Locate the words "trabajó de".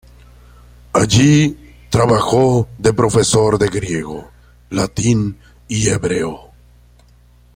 1.91-2.91